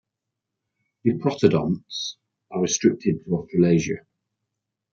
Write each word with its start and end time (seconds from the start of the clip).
Diprotodonts 1.05 2.15
are 2.49 2.61
restricted 2.63 3.23
to 3.23 3.31
Australasia. 3.35 3.97